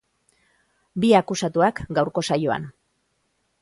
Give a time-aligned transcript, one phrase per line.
[1.03, 2.71] Bi akusatuak, gaurko saioan.